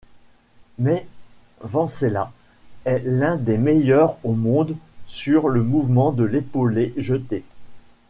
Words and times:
Mais 0.79 1.05
Vencelas 1.59 2.31
est 2.85 3.03
l'un 3.05 3.35
des 3.37 3.59
meilleurs 3.59 4.17
au 4.23 4.31
monde 4.33 4.75
sur 5.05 5.47
le 5.47 5.61
mouvement 5.61 6.11
de 6.11 6.23
l'épaulé-jeté. 6.23 7.43